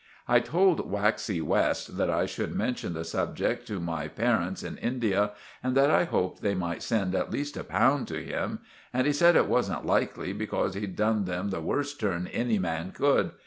[0.27, 5.33] I told Waxy West that I should mention the subject to my parints in India
[5.61, 8.61] and that I hoped they might send at least a pound to him,
[8.91, 12.91] and he said it wasn't likely, becorse he'd done them the worst turn any man
[12.93, 13.29] could.